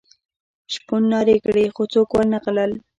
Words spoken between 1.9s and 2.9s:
څوک ور نه غلل.